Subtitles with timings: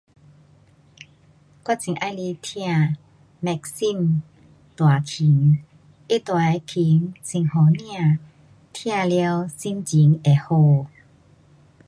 [0.15, 0.17] 我
[1.69, 2.97] 很喜欢听
[3.39, 4.21] maksim
[4.75, 5.59] 弹琴。
[6.07, 8.17] 因为他弹的琴很好听。
[8.73, 10.87] 听了心情会好。